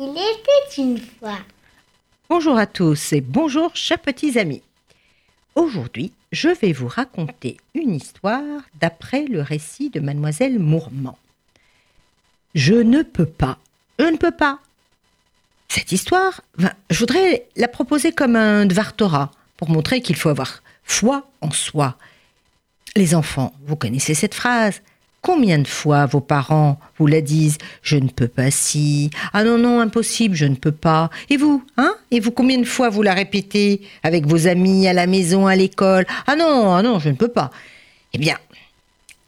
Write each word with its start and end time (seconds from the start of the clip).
Il 0.00 0.10
était 0.10 0.80
une 0.80 1.00
fois. 1.00 1.38
Bonjour 2.28 2.56
à 2.56 2.66
tous 2.66 3.12
et 3.12 3.20
bonjour 3.20 3.74
chers 3.74 3.98
petits 3.98 4.38
amis. 4.38 4.62
Aujourd'hui, 5.56 6.12
je 6.30 6.50
vais 6.50 6.72
vous 6.72 6.86
raconter 6.86 7.56
une 7.74 7.96
histoire 7.96 8.62
d'après 8.80 9.24
le 9.24 9.42
récit 9.42 9.90
de 9.90 9.98
mademoiselle 9.98 10.60
Mourmand. 10.60 11.18
Je 12.54 12.74
ne 12.74 13.02
peux 13.02 13.26
pas, 13.26 13.58
je 13.98 14.04
ne 14.04 14.16
peux 14.16 14.30
pas. 14.30 14.60
Cette 15.68 15.90
histoire, 15.90 16.42
ben, 16.58 16.72
je 16.90 17.00
voudrais 17.00 17.48
la 17.56 17.66
proposer 17.66 18.12
comme 18.12 18.36
un 18.36 18.66
Dvartora 18.66 19.32
pour 19.56 19.68
montrer 19.68 20.00
qu'il 20.00 20.14
faut 20.14 20.28
avoir 20.28 20.62
foi 20.84 21.28
en 21.40 21.50
soi. 21.50 21.96
Les 22.94 23.16
enfants, 23.16 23.52
vous 23.66 23.74
connaissez 23.74 24.14
cette 24.14 24.34
phrase. 24.34 24.80
Combien 25.20 25.58
de 25.58 25.66
fois 25.66 26.06
vos 26.06 26.20
parents 26.20 26.78
vous 26.96 27.06
la 27.06 27.20
disent 27.20 27.58
Je 27.82 27.96
ne 27.96 28.08
peux 28.08 28.28
pas 28.28 28.50
si. 28.50 29.10
Ah 29.32 29.44
non, 29.44 29.58
non, 29.58 29.80
impossible, 29.80 30.36
je 30.36 30.46
ne 30.46 30.54
peux 30.54 30.72
pas. 30.72 31.10
Et 31.28 31.36
vous, 31.36 31.64
hein? 31.76 31.94
Et 32.10 32.20
vous, 32.20 32.30
combien 32.30 32.58
de 32.58 32.64
fois 32.64 32.88
vous 32.88 33.02
la 33.02 33.14
répétez 33.14 33.82
avec 34.02 34.26
vos 34.26 34.46
amis, 34.46 34.86
à 34.86 34.92
la 34.92 35.06
maison, 35.06 35.46
à 35.46 35.56
l'école? 35.56 36.06
Ah 36.26 36.36
non, 36.36 36.74
ah 36.74 36.82
non, 36.82 36.98
je 36.98 37.08
ne 37.08 37.16
peux 37.16 37.28
pas. 37.28 37.50
Eh 38.14 38.18
bien, 38.18 38.38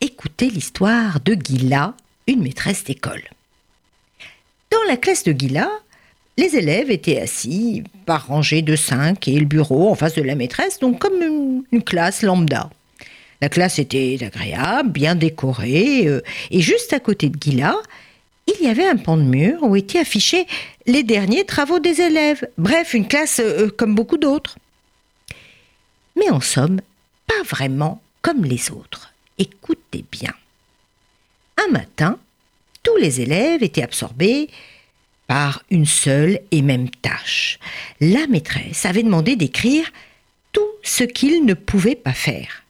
écoutez 0.01 0.49
l'histoire 0.49 1.21
de 1.21 1.35
Gila, 1.35 1.95
une 2.27 2.43
maîtresse 2.43 2.85
d'école. 2.85 3.25
Dans 4.71 4.83
la 4.89 4.97
classe 4.97 5.25
de 5.25 5.33
Gila, 5.33 5.69
les 6.39 6.57
élèves 6.57 6.91
étaient 6.91 7.21
assis 7.21 7.83
par 8.07 8.29
rangées 8.29 8.63
de 8.63 8.77
cinq 8.77 9.27
et 9.29 9.39
le 9.39 9.45
bureau 9.45 9.91
en 9.91 9.95
face 9.97 10.15
de 10.15 10.23
la 10.23 10.37
maîtresse, 10.37 10.79
donc 10.79 11.01
comme 11.01 11.65
une 11.71 11.83
classe 11.83 12.23
lambda. 12.23 12.71
La 13.41 13.49
classe 13.49 13.79
était 13.79 14.19
agréable, 14.21 14.91
bien 14.91 15.15
décorée, 15.15 16.07
euh, 16.07 16.21
et 16.51 16.61
juste 16.61 16.93
à 16.93 17.01
côté 17.01 17.29
de 17.29 17.39
Gila, 17.41 17.77
il 18.47 18.67
y 18.67 18.69
avait 18.69 18.87
un 18.87 18.97
pan 18.97 19.17
de 19.17 19.23
mur 19.23 19.63
où 19.63 19.77
étaient 19.77 19.99
affichés 19.99 20.47
les 20.87 21.03
derniers 21.03 21.45
travaux 21.45 21.79
des 21.79 22.01
élèves. 22.01 22.47
Bref, 22.59 22.95
une 22.95 23.09
classe 23.09 23.41
euh, 23.41 23.71
comme 23.71 23.95
beaucoup 23.95 24.19
d'autres. 24.19 24.59
Mais 26.17 26.31
en 26.31 26.41
somme, 26.41 26.81
pas 27.27 27.43
vraiment 27.45 28.03
comme 28.23 28.45
les 28.45 28.71
autres. 28.71 29.13
Écoutez 29.39 30.05
bien. 30.11 30.35
Un 31.57 31.73
matin, 31.73 32.19
tous 32.83 32.97
les 32.97 33.21
élèves 33.21 33.63
étaient 33.63 33.83
absorbés 33.83 34.49
par 35.27 35.63
une 35.71 35.87
seule 35.87 36.41
et 36.51 36.61
même 36.61 36.91
tâche. 36.91 37.59
La 38.01 38.27
maîtresse 38.27 38.85
avait 38.85 39.03
demandé 39.03 39.37
d'écrire 39.37 39.91
tout 40.53 40.69
ce 40.83 41.05
qu'ils 41.05 41.45
ne 41.45 41.55
pouvaient 41.55 41.95
pas 41.95 42.13
faire. 42.13 42.65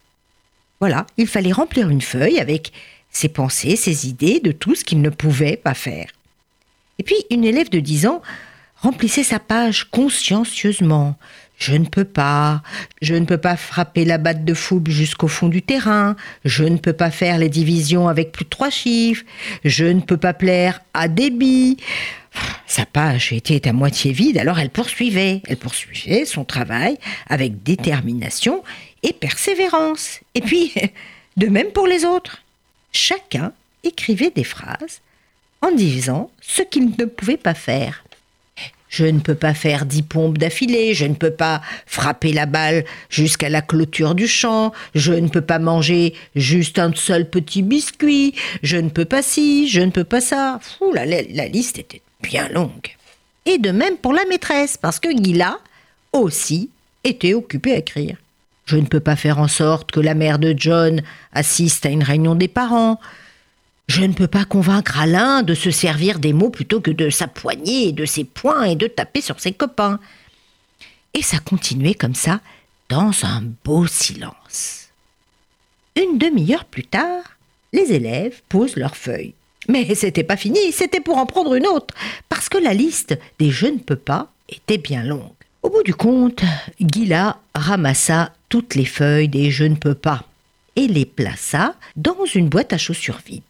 Voilà, 0.81 1.06
il 1.19 1.27
fallait 1.27 1.53
remplir 1.53 1.91
une 1.91 2.00
feuille 2.00 2.41
avec 2.41 2.73
ses 3.11 3.28
pensées, 3.28 3.77
ses 3.77 4.09
idées 4.09 4.41
de 4.41 4.53
tout 4.53 4.75
ce 4.75 4.84
qu'il 4.84 5.03
ne 5.03 5.11
pouvait 5.11 5.56
pas 5.56 5.75
faire. 5.75 6.09
Et 6.98 7.03
puis, 7.03 7.17
une 7.31 7.45
élève 7.45 7.70
de 7.70 7.81
10 7.81 8.06
ans 8.06 8.23
remplissait 8.77 9.25
sa 9.25 9.39
page 9.39 9.91
consciencieusement. 9.91 11.17
Je 11.58 11.75
ne 11.75 11.84
peux 11.84 12.05
pas, 12.05 12.62
je 13.03 13.14
ne 13.14 13.27
peux 13.27 13.36
pas 13.36 13.56
frapper 13.56 14.06
la 14.06 14.17
batte 14.17 14.47
de 14.47 14.55
foule 14.55 14.89
jusqu'au 14.89 15.28
fond 15.28 15.48
du 15.48 15.61
terrain, 15.61 16.17
je 16.47 16.64
ne 16.64 16.78
peux 16.78 16.95
pas 16.95 17.11
faire 17.11 17.36
les 17.36 17.51
divisions 17.51 18.08
avec 18.08 18.33
plus 18.33 18.47
de 18.47 18.51
trois 18.51 18.70
chiffres, 18.70 19.25
je 19.64 19.84
ne 19.84 20.01
peux 20.01 20.17
pas 20.17 20.33
plaire 20.33 20.81
à 20.95 21.08
débit. 21.08 21.77
Sa 22.67 22.86
page 22.86 23.35
était 23.35 23.69
à 23.69 23.74
moitié 23.74 24.13
vide, 24.13 24.39
alors 24.39 24.58
elle 24.58 24.70
poursuivait, 24.70 25.42
elle 25.46 25.58
poursuivait 25.58 26.24
son 26.24 26.45
travail 26.45 26.96
avec 27.29 27.63
détermination 27.63 28.63
et 29.02 29.12
persévérance. 29.12 30.20
Et 30.34 30.40
puis, 30.40 30.72
de 31.36 31.46
même 31.46 31.70
pour 31.72 31.86
les 31.86 32.05
autres. 32.05 32.42
Chacun 32.92 33.52
écrivait 33.84 34.30
des 34.30 34.44
phrases 34.44 35.00
en 35.62 35.72
disant 35.72 36.30
ce 36.40 36.62
qu'il 36.62 36.90
ne 36.98 37.05
pouvait 37.05 37.36
pas 37.36 37.55
faire. 37.55 38.05
Je 38.89 39.05
ne 39.05 39.20
peux 39.20 39.36
pas 39.36 39.55
faire 39.55 39.86
dix 39.86 40.02
pompes 40.02 40.36
d'affilée, 40.36 40.94
je 40.94 41.06
ne 41.06 41.14
peux 41.14 41.30
pas 41.30 41.62
frapper 41.86 42.33
la 42.33 42.46
balle 42.46 42.84
jusqu'à 43.08 43.48
la 43.48 43.62
clôture 43.62 44.16
du 44.16 44.27
champ, 44.27 44.72
je 44.96 45.12
ne 45.12 45.28
peux 45.28 45.40
pas 45.40 45.60
manger 45.60 46.14
juste 46.34 46.80
un 46.80 46.92
seul 46.92 47.30
petit 47.30 47.62
biscuit, 47.62 48.34
je 48.64 48.78
ne 48.78 48.89
peux 48.89 49.05
pas 49.05 49.22
ci, 49.22 49.68
je 49.68 49.80
ne 49.80 49.92
peux 49.92 50.05
pas 50.05 50.20
ça. 50.20 50.58
La, 50.92 51.06
la 51.06 51.46
liste 51.46 51.78
était 51.78 52.02
bien 52.20 52.48
longue. 52.48 52.96
Et 53.46 53.58
de 53.58 53.70
même 53.70 53.96
pour 53.96 54.12
la 54.12 54.24
maîtresse, 54.24 54.77
parce 54.77 54.98
que 54.98 55.10
Gila 55.10 55.60
aussi 56.12 56.70
était 57.05 57.34
occupée 57.34 57.74
à 57.74 57.78
écrire. 57.78 58.16
Je 58.70 58.77
ne 58.77 58.86
peux 58.86 59.01
pas 59.01 59.17
faire 59.17 59.41
en 59.41 59.48
sorte 59.48 59.91
que 59.91 59.98
la 59.98 60.14
mère 60.14 60.39
de 60.39 60.55
John 60.57 61.03
assiste 61.33 61.86
à 61.86 61.89
une 61.89 62.05
réunion 62.05 62.36
des 62.36 62.47
parents. 62.47 63.01
Je 63.89 64.03
ne 64.03 64.13
peux 64.13 64.29
pas 64.29 64.45
convaincre 64.45 65.01
Alain 65.01 65.42
de 65.42 65.55
se 65.55 65.73
servir 65.73 66.20
des 66.20 66.33
mots 66.33 66.51
plutôt 66.51 66.81
que 66.81 66.92
de 66.92 67.08
et 67.67 67.91
de 67.91 68.05
ses 68.05 68.23
poings 68.23 68.63
et 68.63 68.77
de 68.77 68.86
taper 68.86 69.23
sur 69.23 69.41
ses 69.41 69.51
copains. 69.51 69.98
Et 71.14 71.23
ça 71.23 71.41
continuait 71.41 71.95
comme 71.95 72.14
ça, 72.14 72.39
dans 72.89 73.11
un 73.25 73.42
beau 73.64 73.89
silence. 73.89 74.91
Une 75.97 76.19
demi-heure 76.19 76.64
plus 76.64 76.85
tard, 76.85 77.25
les 77.73 77.92
élèves 77.92 78.41
posent 78.48 78.77
leurs 78.77 78.97
feuilles. 78.97 79.35
Mais 79.69 79.97
c'était 79.97 80.23
pas 80.23 80.37
fini, 80.37 80.70
c'était 80.70 81.01
pour 81.01 81.19
en 81.19 81.27
prendre 81.27 81.57
une 81.57 81.67
autre, 81.67 81.92
parce 82.29 82.48
que 82.48 82.58
la 82.58 82.73
liste 82.73 83.19
des 83.41 83.51
je 83.51 83.67
ne 83.67 83.79
peux 83.79 83.97
pas 83.97 84.31
était 84.48 84.79
bien 84.79 85.02
longue. 85.02 85.33
Au 85.64 85.70
bout 85.70 85.83
du 85.83 85.92
compte, 85.92 86.45
Gila 86.81 87.37
ramassa 87.60 88.32
toutes 88.48 88.74
les 88.74 88.84
feuilles 88.84 89.28
des 89.28 89.50
Je 89.50 89.64
ne 89.64 89.76
peux 89.76 89.94
pas 89.94 90.24
et 90.76 90.86
les 90.86 91.04
plaça 91.04 91.74
dans 91.96 92.24
une 92.34 92.48
boîte 92.48 92.72
à 92.72 92.78
chaussures 92.78 93.20
vide. 93.26 93.42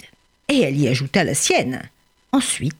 Et 0.49 0.61
elle 0.61 0.77
y 0.77 0.89
ajouta 0.89 1.25
la 1.25 1.35
sienne. 1.35 1.83
Ensuite, 2.33 2.75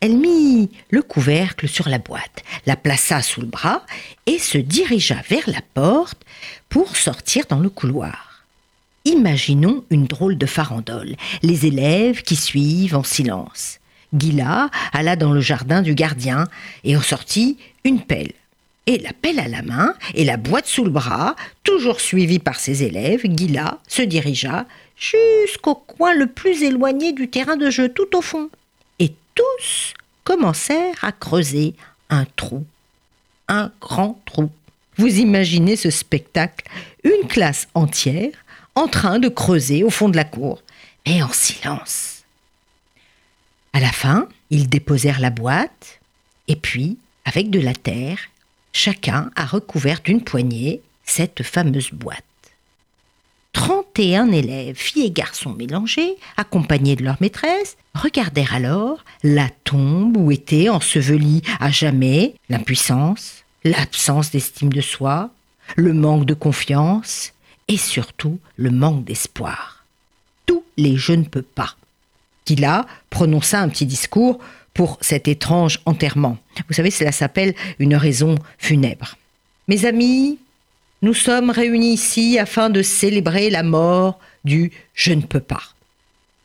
elle 0.00 0.16
mit 0.16 0.70
le 0.90 1.02
couvercle 1.02 1.68
sur 1.68 1.88
la 1.88 1.98
boîte, 1.98 2.44
la 2.66 2.76
plaça 2.76 3.22
sous 3.22 3.40
le 3.40 3.46
bras 3.46 3.84
et 4.26 4.38
se 4.38 4.58
dirigea 4.58 5.22
vers 5.28 5.48
la 5.48 5.60
porte 5.74 6.22
pour 6.68 6.96
sortir 6.96 7.44
dans 7.48 7.60
le 7.60 7.70
couloir. 7.70 8.44
Imaginons 9.04 9.84
une 9.90 10.06
drôle 10.06 10.36
de 10.36 10.46
farandole, 10.46 11.16
les 11.42 11.66
élèves 11.66 12.22
qui 12.22 12.36
suivent 12.36 12.96
en 12.96 13.04
silence. 13.04 13.78
Gila 14.16 14.70
alla 14.92 15.16
dans 15.16 15.32
le 15.32 15.40
jardin 15.40 15.82
du 15.82 15.94
gardien 15.94 16.48
et 16.84 16.96
en 16.96 17.02
sortit 17.02 17.56
une 17.84 18.00
pelle 18.00 18.32
et 18.86 18.98
la 18.98 19.12
pelle 19.12 19.40
à 19.40 19.48
la 19.48 19.62
main 19.62 19.94
et 20.14 20.24
la 20.24 20.36
boîte 20.36 20.66
sous 20.66 20.84
le 20.84 20.90
bras, 20.90 21.36
toujours 21.64 22.00
suivi 22.00 22.38
par 22.38 22.60
ses 22.60 22.82
élèves, 22.82 23.22
Gila 23.24 23.78
se 23.88 24.02
dirigea 24.02 24.66
jusqu'au 24.96 25.74
coin 25.74 26.14
le 26.14 26.26
plus 26.26 26.62
éloigné 26.62 27.12
du 27.12 27.28
terrain 27.28 27.56
de 27.56 27.70
jeu, 27.70 27.88
tout 27.88 28.16
au 28.16 28.22
fond. 28.22 28.48
Et 28.98 29.12
tous 29.34 29.94
commencèrent 30.24 31.02
à 31.02 31.12
creuser 31.12 31.74
un 32.10 32.24
trou. 32.36 32.64
Un 33.48 33.70
grand 33.80 34.20
trou. 34.24 34.50
Vous 34.96 35.18
imaginez 35.18 35.76
ce 35.76 35.90
spectacle 35.90 36.64
Une 37.04 37.28
classe 37.28 37.68
entière 37.74 38.32
en 38.74 38.88
train 38.88 39.18
de 39.18 39.28
creuser 39.28 39.82
au 39.82 39.90
fond 39.90 40.08
de 40.08 40.16
la 40.16 40.24
cour, 40.24 40.62
mais 41.06 41.22
en 41.22 41.32
silence. 41.32 42.24
À 43.72 43.80
la 43.80 43.92
fin, 43.92 44.28
ils 44.50 44.68
déposèrent 44.68 45.20
la 45.20 45.30
boîte, 45.30 46.00
et 46.48 46.56
puis, 46.56 46.98
avec 47.24 47.50
de 47.50 47.60
la 47.60 47.74
terre, 47.74 48.18
chacun 48.76 49.30
a 49.36 49.46
recouvert 49.46 50.00
d'une 50.04 50.22
poignée 50.22 50.82
cette 51.04 51.42
fameuse 51.42 51.90
boîte. 51.92 52.22
Trente 53.52 53.98
et 53.98 54.16
un 54.16 54.30
élèves, 54.32 54.76
filles 54.76 55.06
et 55.06 55.10
garçons 55.10 55.54
mélangés, 55.54 56.16
accompagnés 56.36 56.94
de 56.94 57.04
leur 57.04 57.16
maîtresse, 57.20 57.78
regardèrent 57.94 58.54
alors 58.54 59.02
la 59.22 59.48
tombe 59.64 60.16
où 60.18 60.30
était 60.30 60.68
ensevelie 60.68 61.42
à 61.58 61.70
jamais 61.70 62.34
l'impuissance, 62.50 63.44
l'absence 63.64 64.30
d'estime 64.30 64.72
de 64.72 64.82
soi, 64.82 65.30
le 65.76 65.94
manque 65.94 66.26
de 66.26 66.34
confiance 66.34 67.32
et 67.68 67.78
surtout 67.78 68.38
le 68.56 68.70
manque 68.70 69.04
d'espoir. 69.04 69.84
Tous 70.44 70.64
les 70.76 70.96
je 70.96 71.12
ne 71.12 71.24
peux 71.24 71.42
pas. 71.42 71.76
Qui 72.44 72.56
là 72.56 72.86
prononça 73.08 73.60
un 73.60 73.70
petit 73.70 73.86
discours 73.86 74.38
pour 74.76 74.98
cet 75.00 75.26
étrange 75.26 75.80
enterrement. 75.86 76.36
Vous 76.68 76.74
savez, 76.74 76.90
cela 76.90 77.10
s'appelle 77.10 77.54
une 77.78 77.96
raison 77.96 78.36
funèbre. 78.58 79.16
Mes 79.68 79.86
amis, 79.86 80.38
nous 81.00 81.14
sommes 81.14 81.50
réunis 81.50 81.94
ici 81.94 82.38
afin 82.38 82.68
de 82.68 82.82
célébrer 82.82 83.48
la 83.48 83.62
mort 83.62 84.20
du 84.44 84.70
je 84.94 85.14
ne 85.14 85.22
peux 85.22 85.40
pas. 85.40 85.62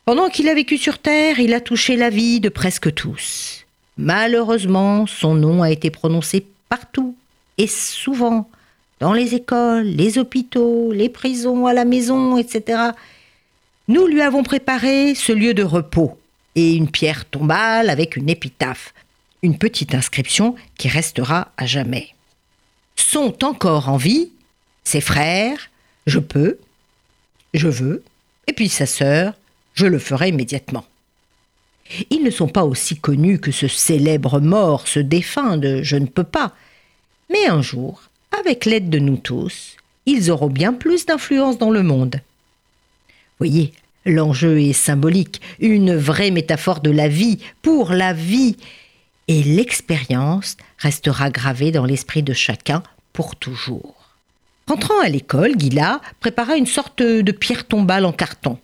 Pendant 0.06 0.30
qu'il 0.30 0.48
a 0.48 0.54
vécu 0.54 0.78
sur 0.78 0.98
Terre, 0.98 1.38
il 1.40 1.52
a 1.52 1.60
touché 1.60 1.94
la 1.94 2.08
vie 2.08 2.40
de 2.40 2.48
presque 2.48 2.92
tous. 2.94 3.66
Malheureusement, 3.98 5.06
son 5.06 5.34
nom 5.34 5.62
a 5.62 5.70
été 5.70 5.90
prononcé 5.90 6.46
partout 6.70 7.14
et 7.58 7.66
souvent, 7.66 8.48
dans 8.98 9.12
les 9.12 9.34
écoles, 9.34 9.84
les 9.84 10.16
hôpitaux, 10.16 10.90
les 10.90 11.10
prisons, 11.10 11.66
à 11.66 11.74
la 11.74 11.84
maison, 11.84 12.38
etc. 12.38 12.80
Nous 13.88 14.06
lui 14.06 14.22
avons 14.22 14.42
préparé 14.42 15.14
ce 15.14 15.32
lieu 15.32 15.52
de 15.52 15.62
repos 15.62 16.16
et 16.54 16.74
une 16.74 16.90
pierre 16.90 17.24
tombale 17.24 17.90
avec 17.90 18.16
une 18.16 18.28
épitaphe, 18.28 18.94
une 19.42 19.58
petite 19.58 19.94
inscription 19.94 20.54
qui 20.76 20.88
restera 20.88 21.52
à 21.56 21.66
jamais. 21.66 22.14
Sont 22.96 23.44
encore 23.44 23.88
en 23.88 23.96
vie 23.96 24.30
ses 24.84 25.00
frères 25.00 25.70
Je 26.06 26.18
peux, 26.18 26.58
je 27.54 27.68
veux, 27.68 28.02
et 28.46 28.52
puis 28.52 28.68
sa 28.68 28.86
sœur, 28.86 29.34
je 29.74 29.86
le 29.86 29.98
ferai 29.98 30.28
immédiatement. 30.28 30.84
Ils 32.10 32.22
ne 32.22 32.30
sont 32.30 32.48
pas 32.48 32.64
aussi 32.64 32.96
connus 32.96 33.38
que 33.38 33.52
ce 33.52 33.68
célèbre 33.68 34.40
mort, 34.40 34.88
ce 34.88 35.00
défunt 35.00 35.56
de 35.56 35.82
Je 35.82 35.96
ne 35.96 36.06
peux 36.06 36.24
pas. 36.24 36.54
Mais 37.30 37.46
un 37.46 37.62
jour, 37.62 38.02
avec 38.38 38.64
l'aide 38.64 38.90
de 38.90 38.98
nous 38.98 39.16
tous, 39.16 39.76
ils 40.06 40.30
auront 40.30 40.48
bien 40.48 40.72
plus 40.72 41.06
d'influence 41.06 41.58
dans 41.58 41.70
le 41.70 41.82
monde. 41.82 42.20
Voyez, 43.38 43.72
l'enjeu 44.04 44.60
est 44.60 44.72
symbolique, 44.72 45.40
une 45.60 45.94
vraie 45.94 46.30
métaphore 46.30 46.80
de 46.80 46.90
la 46.90 47.08
vie, 47.08 47.38
pour 47.62 47.92
la 47.92 48.12
vie. 48.12 48.56
Et 49.28 49.42
l'expérience 49.42 50.56
restera 50.78 51.30
gravée 51.30 51.70
dans 51.70 51.84
l'esprit 51.84 52.22
de 52.22 52.32
chacun 52.32 52.82
pour 53.12 53.36
toujours. 53.36 53.94
Rentrant 54.66 55.00
à 55.00 55.08
l'école, 55.08 55.56
Guilla 55.56 56.00
prépara 56.20 56.56
une 56.56 56.66
sorte 56.66 57.02
de 57.02 57.32
pierre 57.32 57.66
tombale 57.66 58.04
en 58.04 58.12
carton. 58.12 58.58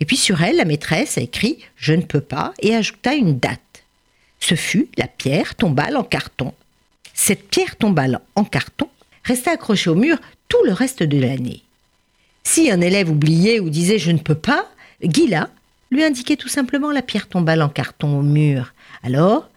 Et 0.00 0.04
puis 0.04 0.16
sur 0.16 0.42
elle, 0.42 0.56
la 0.56 0.64
maîtresse 0.64 1.18
a 1.18 1.22
écrit 1.22 1.58
Je 1.76 1.92
ne 1.92 2.02
peux 2.02 2.20
pas 2.20 2.52
et 2.60 2.74
ajouta 2.74 3.14
une 3.14 3.38
date. 3.38 3.84
Ce 4.40 4.54
fut 4.54 4.88
la 4.96 5.06
pierre 5.06 5.54
tombale 5.54 5.96
en 5.96 6.04
carton. 6.04 6.52
Cette 7.14 7.48
pierre 7.48 7.76
tombale 7.76 8.20
en 8.34 8.44
carton 8.44 8.88
resta 9.24 9.52
accrochée 9.52 9.90
au 9.90 9.94
mur 9.94 10.18
tout 10.48 10.64
le 10.64 10.72
reste 10.72 11.02
de 11.02 11.18
l'année. 11.18 11.62
Si 12.44 12.70
un 12.70 12.80
élève 12.80 13.10
oubliait 13.10 13.60
ou 13.60 13.70
disait 13.70 13.98
Je 13.98 14.10
ne 14.10 14.18
peux 14.18 14.34
pas, 14.34 14.68
Guilla 15.02 15.48
lui 15.90 16.02
indiquait 16.02 16.36
tout 16.36 16.48
simplement 16.48 16.90
la 16.90 17.02
pierre 17.02 17.28
tombale 17.28 17.62
en 17.62 17.68
carton 17.68 18.18
au 18.18 18.22
mur. 18.22 18.72
Alors, 19.02 19.48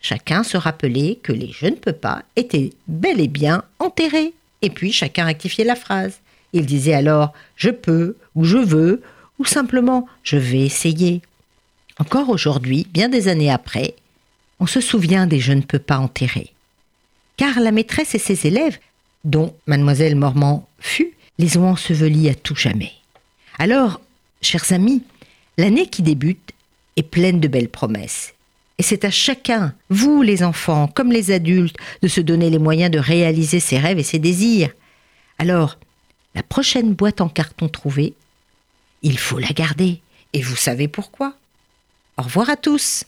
chacun 0.00 0.42
se 0.42 0.56
rappelait 0.56 1.18
que 1.22 1.32
les 1.32 1.52
Je 1.52 1.66
ne 1.66 1.76
peux 1.76 1.92
pas 1.92 2.22
étaient 2.36 2.70
bel 2.88 3.20
et 3.20 3.28
bien 3.28 3.62
enterrés. 3.78 4.34
Et 4.62 4.70
puis 4.70 4.92
chacun 4.92 5.24
rectifiait 5.24 5.64
la 5.64 5.76
phrase. 5.76 6.18
Il 6.52 6.66
disait 6.66 6.94
alors 6.94 7.32
Je 7.56 7.70
peux 7.70 8.16
ou 8.34 8.44
Je 8.44 8.58
veux 8.58 9.02
ou 9.38 9.44
simplement 9.44 10.06
je 10.22 10.36
vais 10.36 10.60
essayer. 10.60 11.22
Encore 11.98 12.28
aujourd'hui, 12.28 12.86
bien 12.92 13.08
des 13.08 13.28
années 13.28 13.52
après, 13.52 13.94
on 14.60 14.66
se 14.66 14.80
souvient 14.80 15.26
des 15.26 15.40
je 15.40 15.52
ne 15.52 15.60
peux 15.60 15.78
pas 15.78 15.98
enterrer. 15.98 16.52
Car 17.36 17.60
la 17.60 17.72
maîtresse 17.72 18.14
et 18.14 18.18
ses 18.18 18.46
élèves, 18.46 18.78
dont 19.24 19.54
mademoiselle 19.66 20.16
Mormand 20.16 20.68
fut, 20.78 21.12
les 21.38 21.56
ont 21.56 21.68
ensevelis 21.68 22.28
à 22.28 22.34
tout 22.34 22.54
jamais. 22.54 22.92
Alors, 23.58 24.00
chers 24.44 24.72
amis, 24.72 25.02
l'année 25.58 25.86
qui 25.86 26.02
débute 26.02 26.52
est 26.96 27.02
pleine 27.02 27.40
de 27.40 27.48
belles 27.48 27.68
promesses. 27.68 28.34
Et 28.78 28.82
c'est 28.82 29.04
à 29.04 29.10
chacun, 29.10 29.74
vous 29.88 30.22
les 30.22 30.42
enfants 30.42 30.88
comme 30.88 31.12
les 31.12 31.30
adultes, 31.30 31.76
de 32.02 32.08
se 32.08 32.20
donner 32.20 32.50
les 32.50 32.58
moyens 32.58 32.90
de 32.90 32.98
réaliser 32.98 33.60
ses 33.60 33.78
rêves 33.78 33.98
et 33.98 34.04
ses 34.04 34.18
désirs. 34.18 34.70
Alors, 35.38 35.78
la 36.34 36.42
prochaine 36.42 36.94
boîte 36.94 37.20
en 37.20 37.28
carton 37.28 37.68
trouvée, 37.68 38.14
il 39.02 39.18
faut 39.18 39.38
la 39.38 39.48
garder. 39.48 40.00
Et 40.32 40.42
vous 40.42 40.56
savez 40.56 40.88
pourquoi. 40.88 41.34
Au 42.18 42.22
revoir 42.22 42.50
à 42.50 42.56
tous. 42.56 43.04